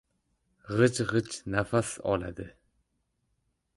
G‘ij-g‘ij 0.75 1.27
nafas 1.55 1.89
oladi. 2.15 2.47